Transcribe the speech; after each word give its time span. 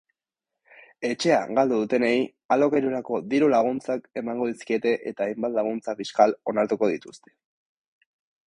Etxea 1.09 1.37
galdu 1.59 1.77
dutenei 1.81 2.23
alokairurako 2.55 3.19
diru-laguntzak 3.35 4.09
emango 4.23 4.49
dizkiete 4.53 4.97
eta 5.13 5.29
hainbat 5.29 5.57
laguntza-fiskal 5.61 6.37
onartuko 6.55 6.91
dituzte. 6.97 7.37